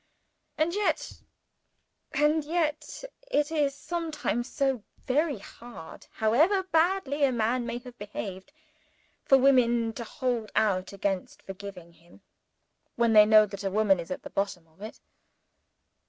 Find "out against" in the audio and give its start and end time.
10.55-11.43